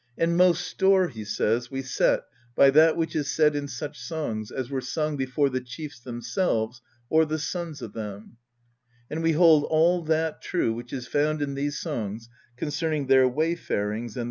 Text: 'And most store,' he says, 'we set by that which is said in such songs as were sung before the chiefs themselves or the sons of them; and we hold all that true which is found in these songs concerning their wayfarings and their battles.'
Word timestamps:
'And 0.17 0.35
most 0.35 0.65
store,' 0.65 1.09
he 1.09 1.23
says, 1.23 1.69
'we 1.69 1.83
set 1.83 2.23
by 2.55 2.71
that 2.71 2.97
which 2.97 3.15
is 3.15 3.29
said 3.29 3.55
in 3.55 3.67
such 3.67 3.99
songs 3.99 4.49
as 4.49 4.67
were 4.71 4.81
sung 4.81 5.15
before 5.15 5.47
the 5.47 5.61
chiefs 5.61 5.99
themselves 5.99 6.81
or 7.07 7.23
the 7.23 7.37
sons 7.37 7.83
of 7.83 7.93
them; 7.93 8.37
and 9.11 9.21
we 9.21 9.33
hold 9.33 9.63
all 9.65 10.01
that 10.05 10.41
true 10.41 10.73
which 10.73 10.91
is 10.91 11.05
found 11.05 11.39
in 11.39 11.53
these 11.53 11.77
songs 11.77 12.29
concerning 12.57 13.05
their 13.05 13.27
wayfarings 13.27 13.67
and 13.67 13.69
their 13.69 13.99
battles.' 14.13 14.19